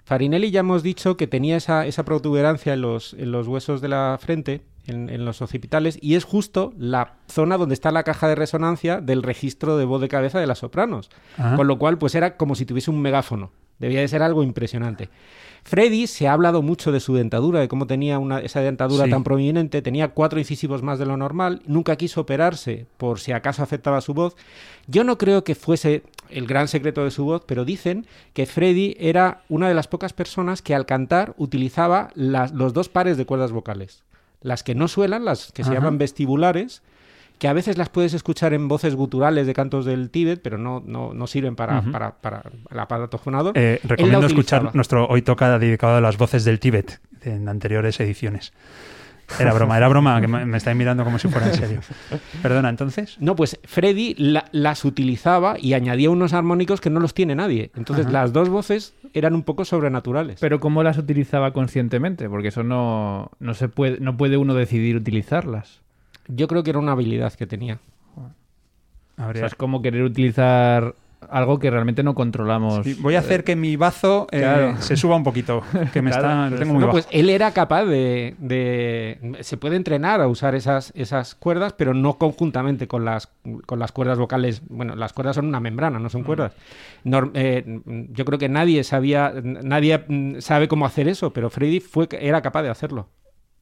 [0.07, 3.89] Farinelli ya hemos dicho que tenía esa, esa protuberancia en los, en los huesos de
[3.89, 8.29] la frente, en, en los occipitales, y es justo la zona donde está la caja
[8.29, 11.09] de resonancia del registro de voz de cabeza de las sopranos.
[11.37, 11.57] Ajá.
[11.57, 13.51] Con lo cual, pues era como si tuviese un megáfono.
[13.79, 15.09] Debía de ser algo impresionante.
[15.63, 19.09] Freddy se ha hablado mucho de su dentadura, de cómo tenía una, esa dentadura Sí.
[19.11, 23.61] tan prominente, tenía cuatro incisivos más de lo normal, nunca quiso operarse por si acaso
[23.61, 24.37] afectaba su voz.
[24.87, 28.95] Yo no creo que fuese el gran secreto de su voz, pero dicen que Freddy
[28.99, 33.25] era una de las pocas personas que al cantar utilizaba las- los dos pares de
[33.25, 34.03] cuerdas vocales.
[34.41, 36.81] Las que no suelan, las que se llaman vestibulares,
[37.39, 40.81] que a veces las puedes escuchar en voces guturales de cantos del Tíbet, pero no,
[40.85, 41.91] no, no sirven para, Ujú.
[41.91, 43.55] para, para el aparato fonador.
[43.57, 48.53] Eh, recomiendo escuchar nuestro Hoy Toca dedicado a las voces del Tíbet en anteriores ediciones.
[49.39, 51.81] Era broma, era broma, que me, me estáis mirando como si fuera en serio.
[52.41, 53.17] Perdona, entonces.
[53.19, 57.71] No, pues Freddy la- las utilizaba y añadía unos armónicos que no los tiene nadie.
[57.75, 58.13] Entonces Ajá.
[58.13, 60.39] las dos voces eran un poco sobrenaturales.
[60.39, 62.29] Pero ¿cómo las utilizaba conscientemente?
[62.29, 65.81] Porque eso no, no se puede, no puede uno decidir utilizarlas.
[66.27, 67.79] Yo creo que era una habilidad que tenía.
[69.17, 70.93] O sea, es como querer utilizar
[71.29, 72.85] algo que realmente no controlamos.
[72.85, 74.75] Sí, voy a hacer que mi bazo eh, Claro.
[74.81, 75.61] se suba un poquito,
[75.93, 76.95] que me Claro, está, lo tengo muy No, bajo.
[76.97, 81.93] pues él era capaz de, de- Se puede entrenar a usar esas, esas cuerdas, pero
[81.93, 83.29] no conjuntamente con las,
[83.65, 84.61] con las cuerdas vocales.
[84.69, 86.53] Bueno, las cuerdas son una membrana, no son cuerdas.
[87.03, 87.81] Nor- eh,
[88.11, 89.33] yo creo que nadie sabía...
[89.43, 93.09] Nadie mm, sabe cómo hacer eso, pero Freddy fue, era capaz de hacerlo.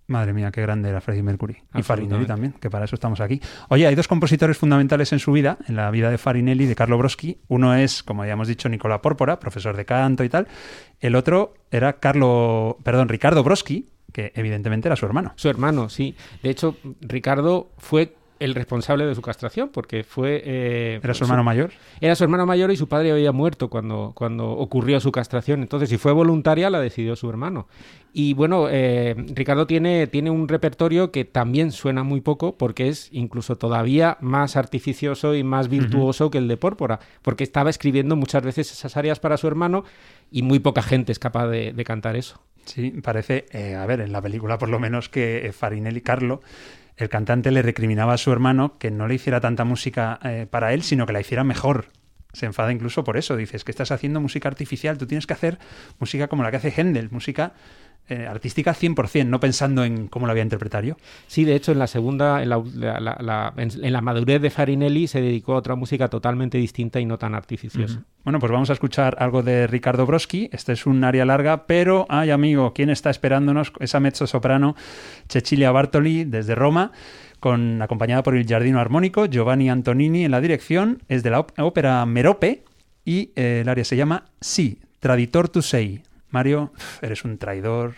[0.08, 1.58] Madre mía, qué grande era Freddie Mercury.
[1.74, 1.82] Y.
[1.82, 3.42] Farinelli también, que para eso estamos aquí.
[3.70, 6.76] Oye, hay dos compositores fundamentales en su vida, en la vida de Farinelli y de
[6.76, 7.40] Carlo Broschi.
[7.48, 10.48] Uno es, como ya hemos dicho, Nicola Pórpora, profesor de canto y tal.
[11.00, 15.34] El otro era Carlo, perdón, Ricardo Broschi, que evidentemente era su hermano.
[15.36, 16.16] Su hermano, sí.
[16.44, 20.42] De hecho, Ricardo fue el responsable de su castración, porque fue...
[20.46, 21.72] eh, Era su hermano mayor.
[22.02, 25.62] Era su hermano mayor y su padre había muerto cuando, cuando ocurrió su castración.
[25.62, 27.68] Entonces, si fue voluntaria, la decidió su hermano.
[28.14, 33.10] Y bueno, eh, Ricardo tiene, tiene un repertorio que también suena muy poco porque es
[33.12, 38.44] incluso todavía más artificioso y más virtuoso que el de Pórpora, porque estaba escribiendo muchas
[38.44, 39.84] veces esas áreas para su hermano
[40.32, 42.42] y muy poca gente es capaz de, de cantar eso.
[42.66, 46.42] Sí, parece, eh, a ver, en la película por lo menos que Farinelli, Carlo,
[46.98, 50.74] el cantante le recriminaba a su hermano que no le hiciera tanta música eh, para
[50.74, 51.88] él, sino que la hiciera mejor.
[52.34, 53.36] Se enfada incluso por eso.
[53.36, 55.58] Dices que estás haciendo música artificial, tú tienes que hacer
[56.00, 57.54] música como la que hace Händel, música
[58.08, 60.96] eh, artística 100%, no pensando en cómo la voy a interpretar yo.
[61.28, 64.50] Sí, de hecho, en la segunda, en la, la- la- la- en, la madurez de
[64.50, 68.04] Farinelli se dedicó a otra música totalmente distinta y no tan artificiosa.
[68.24, 70.50] Bueno, pues vamos a escuchar algo de Ricardo Broschi.
[70.52, 73.72] Este es un área larga, pero, ay amigo, ¿quién está esperándonos?
[73.80, 74.76] Esa mezzo soprano
[75.30, 76.92] Cecilia Bartoli desde Roma,
[77.40, 81.02] con, acompañada por el jardino armónico Giovanni Antonini en la dirección.
[81.08, 82.64] Es de la ópera Merope
[83.04, 86.02] y eh, el área se llama Sí, Traditor tu sei.
[86.36, 87.96] Mario, eres un traidor.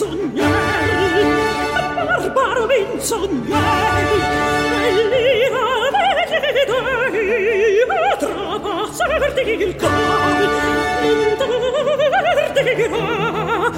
[0.00, 1.24] insognai,
[2.06, 4.06] barbaro insognai,
[4.70, 5.64] bellina
[6.40, 10.46] vedei, ma trapassarti il cuore,
[11.30, 13.68] interdirà, oh,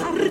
[0.00, 0.29] Nazareth.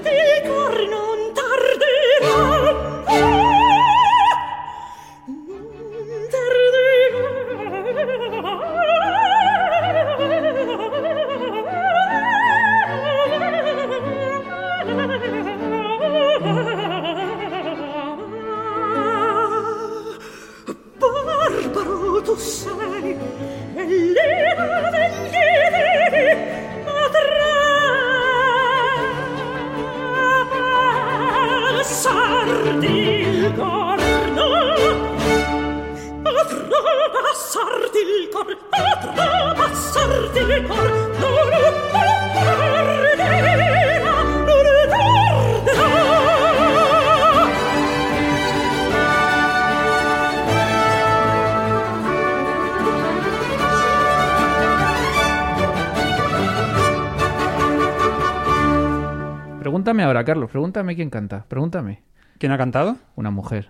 [60.90, 61.46] Pregúntame quién canta.
[61.48, 62.00] Pregúntame.
[62.40, 62.98] ¿Quién ha cantado?
[63.16, 63.70] Una mujer.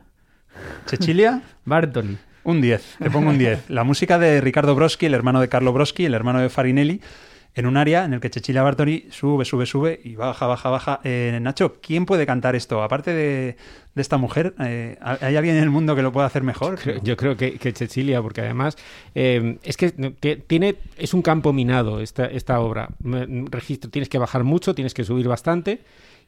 [0.85, 1.41] Cecilia.
[1.65, 2.17] Bartoli.
[2.45, 3.69] Un 10, te pongo un 10.
[3.69, 7.01] La música de Ricardo Broschi, el hermano de Carlo Broschi, el hermano de Farinelli,
[7.53, 11.01] en un área en el que Cecilia Bartoli sube, sube, sube y baja, baja, baja.
[11.03, 12.81] Eh, Nacho, ¿quién puede cantar esto?
[12.81, 13.57] Aparte de,
[13.93, 16.79] de esta mujer, eh, ¿hay alguien en el mundo que lo pueda hacer mejor?
[16.79, 18.77] Creo- Yo creo que, que Cecilia, porque además
[19.13, 19.91] eh, es que
[20.47, 22.89] tiene es un campo minado esta, esta obra.
[23.03, 25.81] Registro, tienes que bajar mucho, tienes que subir bastante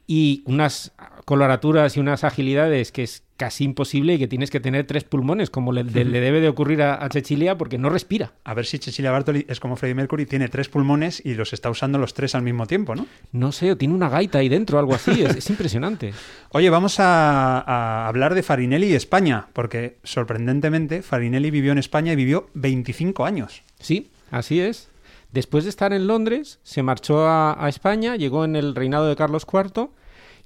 [0.07, 0.91] y unas
[1.25, 5.49] coloraturas y unas agilidades que es casi imposible y que tienes que tener tres pulmones,
[5.49, 8.33] como le, de- le debe de ocurrir a, a Cecilia, porque no respira.
[8.43, 11.69] A ver si Cecilia Bartoli es como Freddie Mercury, tiene tres pulmones y los está
[11.71, 13.07] usando los tres al mismo tiempo, ¿no?
[13.31, 15.23] No sé, tiene una gaita ahí dentro, algo así.
[15.23, 16.13] Es, es impresionante.
[16.51, 22.13] Oye, vamos a, a hablar de Farinelli y España, porque sorprendentemente Farinelli vivió en España
[22.13, 23.63] y vivió 25 años.
[23.79, 24.90] Sí, así es.
[25.31, 29.47] Después de estar en Londres, se marchó a, España, llegó en el reinado de Carlos
[29.51, 29.89] IV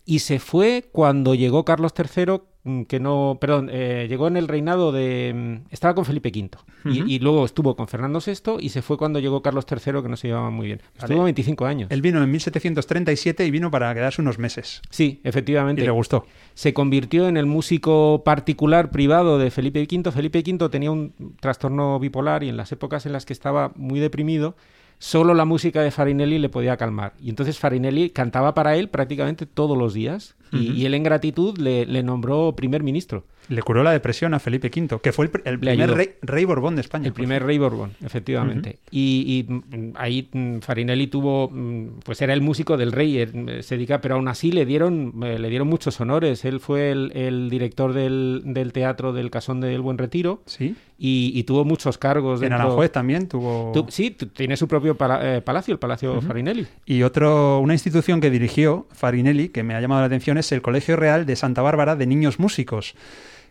[0.05, 2.41] y se fue cuando llegó Carlos III,
[2.87, 6.49] que no, perdón, eh, llegó en el reinado de, mm, estaba con Felipe V
[6.85, 10.09] y, y luego estuvo con Fernando VI y se fue cuando llegó Carlos III, que
[10.09, 10.81] no se llevaba muy bien.
[10.97, 11.91] Estuvo 25 años.
[11.91, 14.81] Él vino en 1737 y vino para quedarse unos meses.
[14.89, 15.83] Sí, Y efectivamente.
[15.83, 16.25] le gustó.
[16.55, 20.11] se convirtió en el músico particular privado de Felipe V.
[20.11, 23.99] Felipe V tenía un trastorno bipolar y en las épocas en las que estaba muy
[23.99, 24.55] deprimido,
[24.97, 27.13] solo la música de Farinelli le podía calmar.
[27.21, 31.57] Y entonces Farinelli cantaba para él prácticamente todos los días y, y él en gratitud
[31.57, 33.23] le, le nombró primer ministro.
[33.47, 36.73] Le curó la depresión a Felipe V, que fue el, el primer rey, rey Borbón
[36.75, 37.05] de España.
[37.05, 38.79] El primer rey Borbón, efectivamente.
[38.89, 43.59] Y, y, mm, ahí mm, Farinelli tuvo, mm, pues era el músico del rey, eh,
[43.61, 46.43] se dedica, pero aún así le dieron, eh, le dieron muchos honores.
[46.43, 50.75] Él fue el, el director del, del teatro del Casón del Buen Retiro Sí.
[50.97, 52.41] y, y tuvo muchos cargos.
[52.41, 53.71] En dentro- Aranjuez también tuvo...
[53.75, 56.65] Tu- sí, tiene su propio pala- eh, palacio, el Palacio Farinelli.
[56.87, 60.61] Y otro, una institución que dirigió Farinelli, que me ha llamado la atención, es el
[60.61, 62.95] Colegio Real de Santa Bárbara de Niños Músicos.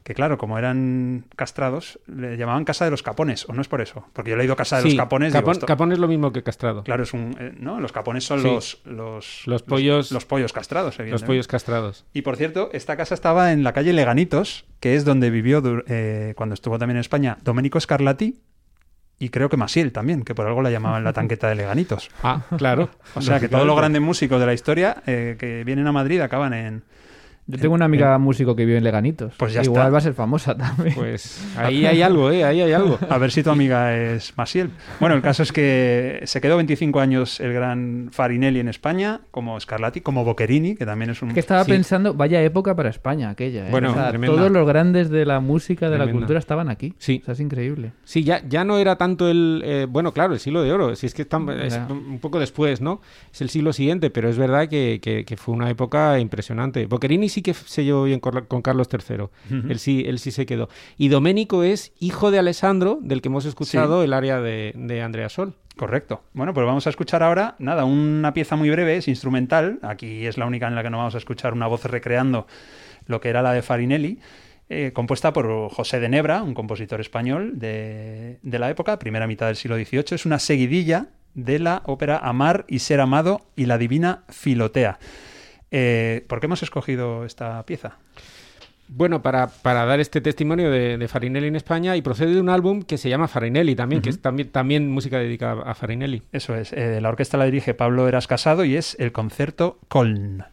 [0.02, 3.80] Que claro, como eran castrados, le llamaban Casa de los Capones, o no es por
[3.80, 4.04] eso.
[4.12, 5.32] Porque yo he leído Casa de Sí, los Capones.
[5.32, 6.84] digo, Capón, esto- Capón es lo mismo que castrado.
[6.84, 7.34] Claro, es un.
[7.40, 7.80] eh, ¿No?
[7.80, 8.46] Los capones son Sí.
[8.46, 9.42] los, los.
[9.46, 11.26] Los pollos- Los, pollos castrados, Los evidentemente.
[11.26, 12.04] pollos castrados.
[12.12, 16.34] Y por cierto, esta casa estaba en la calle Leganitos, que es donde vivió eh,
[16.36, 18.36] cuando estuvo también en España Domenico Scarlatti
[19.18, 22.10] y creo que Masiel también, que por algo la llamaban la tanqueta de Leganitos.
[22.22, 22.90] Ah, claro.
[23.14, 26.20] O sea que todos los grandes músicos de la historia eh, que vienen a Madrid
[26.20, 26.82] acaban en.
[27.46, 29.34] Yo tengo una amiga músico que vive en Leganitos.
[29.36, 29.90] Pues ya Igual está.
[29.90, 30.94] va a ser famosa también.
[30.94, 32.42] Pues ahí hay algo, ¿eh?
[32.42, 32.98] Ahí hay algo.
[33.10, 34.70] A ver si tu amiga es Masiel.
[34.98, 39.60] Bueno, el caso es que se quedó 25 años el gran Farinelli en España, como
[39.60, 41.32] Scarlatti, como Boccherini, que también es un.
[41.34, 41.70] que estaba Sí.
[41.72, 43.66] pensando, vaya época para España aquella.
[43.68, 43.70] ¿eh?
[43.70, 46.20] Bueno, O sea, todos los grandes de la música, de la Tremenda.
[46.20, 46.94] cultura estaban aquí.
[46.98, 47.18] Sí.
[47.22, 47.92] O sea, es increíble.
[48.04, 49.60] Sí, ya, ya no era tanto el...
[49.66, 50.96] eh, bueno, claro, el siglo de oro.
[50.96, 53.02] Si es que están, es un poco después, ¿no?
[53.32, 56.86] Es el siglo siguiente, pero es verdad que, que- que fue una época impresionante.
[56.86, 59.26] Boccherini sí que se llevó bien con, con Carlos III.
[59.68, 60.68] él, sí, él sí se quedó.
[60.96, 65.28] Y Doménico es hijo de Alessandro, del que hemos escuchado el área de, de Andrea
[65.28, 65.54] Sol.
[65.76, 66.22] Correcto.
[66.34, 69.80] Bueno, pues vamos a escuchar ahora, nada, una pieza muy breve, es instrumental.
[69.82, 72.46] Aquí es la única en la que no vamos a escuchar una voz recreando
[73.06, 74.20] lo que era la de Farinelli.
[74.68, 79.46] eh, compuesta por José de Nebra, un compositor español de, de la época, primera mitad
[79.48, 80.04] del siglo XVIII.
[80.12, 84.98] Es una seguidilla de la ópera Amar y Ser Amado y la Divina Filotea.
[85.76, 87.98] Eh, ¿Por qué hemos escogido esta pieza?
[88.86, 92.48] Bueno, para, para dar este testimonio de, de Farinelli en España y procede de un
[92.48, 96.22] álbum que se llama Farinelli también, que es también, también música dedicada a Farinelli.
[96.30, 100.44] Eso es, eh, la orquesta la dirige Pablo Eras Casado y es el concierto Coln.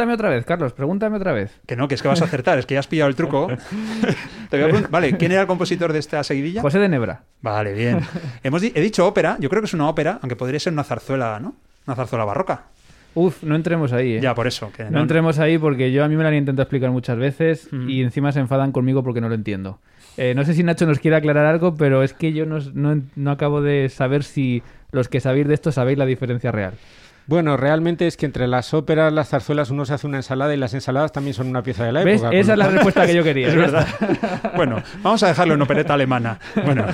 [0.00, 1.60] Pregúntame otra vez, Carlos, pregúntame otra vez.
[1.66, 3.48] Que no, que es que vas a acertar, es que ya has pillado el truco.
[4.50, 6.62] Te voy a preguntar- vale, ¿quién era el compositor de esta seguidilla?
[6.62, 7.22] José de Nebra.
[7.42, 8.00] Vale, bien.
[8.42, 10.84] Hemos di- he dicho ópera, yo creo que es una ópera, aunque podría ser una
[10.84, 11.54] zarzuela, ¿no?
[11.86, 12.64] Una zarzuela barroca.
[13.14, 14.20] Uf, no entremos ahí, ¿eh?
[14.22, 14.72] Ya, por eso.
[14.74, 17.66] Que No entremos ahí porque yo a mí me lo han intentado explicar muchas veces
[17.66, 17.88] Ujú.
[17.88, 19.80] y encima se enfadan conmigo porque no lo entiendo.
[20.16, 23.02] Eh, no sé si Nacho nos quiere aclarar algo, pero es que yo no, no-
[23.16, 26.72] no acabo de saber si los que sabéis de esto sabéis la diferencia real.
[27.26, 30.56] Bueno, realmente es que entre las óperas, las zarzuelas, uno se hace una ensalada y
[30.56, 32.20] las ensaladas también son una pieza de la ¿Ves?
[32.20, 32.36] época.
[32.36, 33.48] Esa es la respuesta que yo quería.
[33.50, 33.86] Es verdad.
[34.56, 36.38] bueno, vamos a dejarlo en opereta alemana.
[36.64, 36.86] Bueno.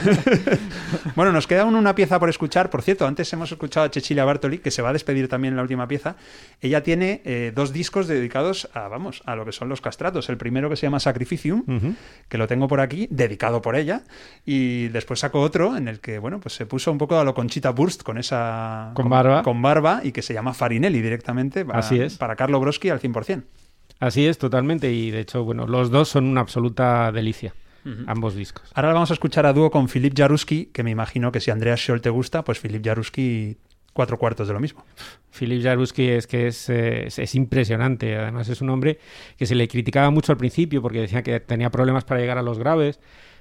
[1.16, 2.70] bueno, nos queda aún una pieza por escuchar.
[2.70, 5.56] Por cierto, antes hemos escuchado a Cecilia Bartoli, que se va a despedir también en
[5.56, 6.16] la última pieza.
[6.60, 10.28] Ella tiene eh, dos discos dedicados a, vamos, a lo que son los castratos.
[10.28, 11.64] El primero que se llama Sacrificium,
[12.28, 14.02] que lo tengo por aquí, dedicado por ella.
[14.44, 17.34] Y después sacó otro en el que, bueno, pues se puso un poco a lo
[17.34, 18.92] Conchita Burst con esa...
[18.94, 19.42] Con barba.
[19.42, 21.62] Con barba y que se llama Farinelli directamente.
[21.62, 22.16] Para, Así es.
[22.16, 23.44] Para Carlo Broski al 100%.
[24.00, 24.90] Así es, totalmente.
[24.90, 27.54] Y de hecho, bueno, los dos son una absoluta delicia.
[28.08, 28.72] Ambos discos.
[28.74, 31.80] Ahora vamos a escuchar a dúo con Filip Jaruski, que me imagino que si Andreas
[31.80, 33.58] Scholl te gusta, pues Filip Jaruski
[33.92, 34.84] cuatro cuartos de lo mismo.
[35.38, 38.16] Philip Jaruski es que es, eh, es, es impresionante.
[38.16, 38.98] Además, es un hombre
[39.36, 42.42] que se le criticaba mucho al principio porque decía que tenía problemas para llegar a
[42.42, 42.98] los graves.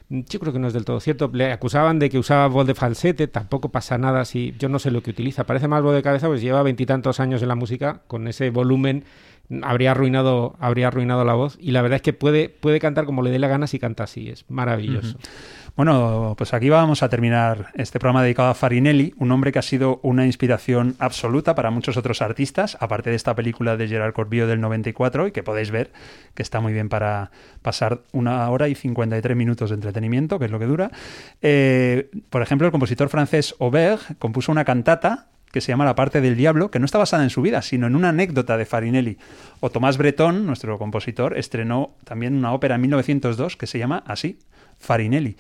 [0.10, 1.30] Yo creo que no es del todo cierto.
[1.34, 3.28] Le acusaban de que usaba voz de falsete.
[3.28, 5.46] Tampoco pasa nada si yo no sé lo que utiliza.
[5.46, 8.02] Parece más voz de cabeza, pues lleva veintitantos años en la música.
[8.08, 9.04] Con ese volumen
[9.64, 11.58] habría arruinado, habría arruinado la voz.
[11.60, 14.04] Y la verdad es que puede, puede cantar como le dé la gana si canta
[14.04, 14.30] así.
[14.30, 15.18] Es maravilloso.
[15.76, 19.62] Bueno, pues aquí vamos a terminar este programa dedicado a Farinelli, un hombre que ha
[19.62, 24.48] sido una inspiración absoluta para muchos otros artistas, aparte de esta película de Gerard Corbiot
[24.48, 25.92] del 94 y que podéis ver
[26.34, 27.30] que está muy bien para
[27.62, 30.92] pasar una hora y 53 minutos de entretenimiento, que es lo que dura.
[31.42, 36.22] Eh, por ejemplo, el compositor francés Aubert compuso una cantata que se llama La parte
[36.22, 39.18] del diablo, que no está basada en su vida, sino en una anécdota de Farinelli.
[39.60, 44.40] O Tomás Bretón, nuestro compositor, estrenó también una ópera en 1902 que se llama así,
[44.80, 45.36] Farinelli.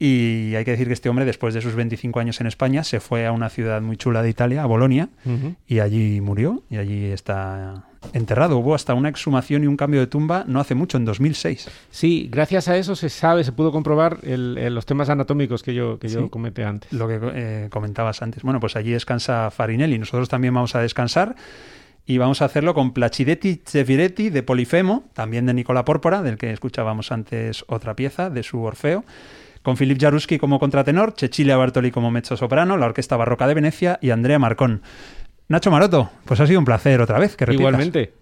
[0.00, 3.00] Y hay que decir que este hombre, después de sus 25 años en España, se
[3.00, 5.08] fue a una ciudad muy chula de Italia, a Bolonia,
[5.66, 8.58] y allí murió, y allí está enterrado.
[8.58, 11.68] Hubo hasta una exhumación y un cambio de tumba no hace mucho, en 2006.
[11.90, 15.74] Sí, gracias a eso se sabe, se pudo comprobar el- el- los temas anatómicos que
[15.74, 16.92] yo, que yo comenté antes.
[16.92, 18.44] Lo que eh, comentabas antes.
[18.44, 19.98] Bueno, pues allí descansa Farinelli.
[19.98, 21.34] Nosotros también vamos a descansar.
[22.08, 26.50] Y vamos a hacerlo con Placidetti Zefiretti de Polifemo, también de Nicola Pórpora, del que
[26.50, 29.04] escuchábamos antes otra pieza de su Orfeo.
[29.60, 34.08] Con Filip Jaruski como contratenor, Cecilia Bartoli como mezzo-soprano, la Orquesta Barroca de Venecia y
[34.08, 34.80] Andrea Marcón.
[35.48, 37.36] Nacho Maroto, pues ha sido un placer otra vez.
[37.36, 37.60] Que repitas.
[37.60, 38.14] Igualmente,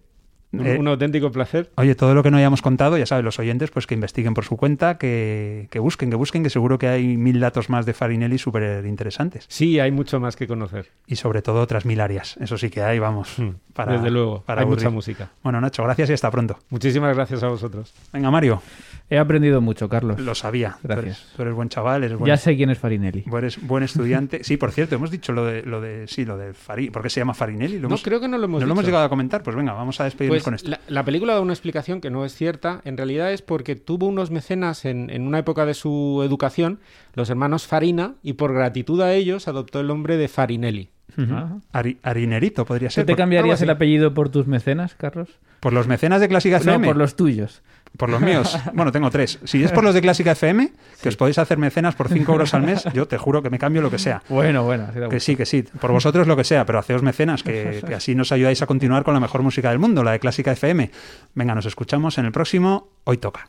[0.52, 1.70] un, Eh, un auténtico placer.
[1.76, 4.44] Oye, todo lo que no hayamos contado, ya saben, los oyentes, pues que investiguen por
[4.44, 7.92] su cuenta, que, que busquen, que busquen, que seguro que hay mil datos más de
[7.94, 9.46] Farinelli súper interesantes.
[9.48, 10.88] Sí, hay mucho más que conocer.
[11.06, 12.36] Y sobre todo otras mil áreas.
[12.38, 13.38] Eso sí que hay, vamos.
[13.38, 15.30] Mm, Para, Desde luego, para hay mucha música.
[15.42, 16.58] Bueno, Nacho, gracias y hasta pronto.
[16.70, 17.92] Muchísimas gracias a vosotros.
[18.12, 18.62] Venga, Mario.
[19.08, 20.18] He aprendido mucho, Carlos.
[20.18, 20.78] Lo sabía.
[20.82, 21.04] Tú Gracias.
[21.20, 23.24] eres, tú eres buen chaval, eres buen, Ya sé quién es Farinelli.
[23.38, 24.42] eres buen estudiante.
[24.42, 26.90] Sí, por cierto, hemos dicho lo de, lo de sí, lo de Fari.
[26.90, 27.76] ¿Por qué se llama Farinelli?
[27.76, 29.44] ¿Lo No, hemos- creo que no lo hemos ¿No lo hemos llegado a comentar?
[29.44, 30.70] Pues venga, vamos a despedirnos Pues con esto.
[30.70, 32.80] la, la película da una explicación que no es cierta.
[32.84, 36.80] En realidad es porque tuvo unos mecenas en, en una época de su educación,
[37.14, 40.90] los hermanos Farina, y por gratitud a ellos adoptó el nombre de Farinelli.
[41.16, 41.58] Ajá.
[41.72, 43.06] Ari- Harinerito podría ¿Tú ser.
[43.06, 45.28] te por, cambiarías el apellido por tus mecenas, Carlos?
[45.60, 47.62] por los mecenas de Clásica No, por los tuyos.
[47.96, 48.58] Por los míos.
[48.74, 49.38] Bueno, tengo tres.
[49.44, 50.70] Si es por los de Clásica FM,
[51.00, 53.58] que os podéis hacer mecenas por 5 euros al mes, yo te juro que me
[53.58, 54.22] cambio lo que sea.
[54.28, 54.88] Bueno, bueno.
[54.94, 55.64] da Que sí, que sí.
[55.80, 59.02] Por vosotros lo que sea, pero haceos mecenas, que, que así nos ayudáis a continuar
[59.04, 60.90] con la mejor música del mundo, la de Clásica FM.
[61.34, 63.48] Venga, nos escuchamos en el próximo Hoy Toca.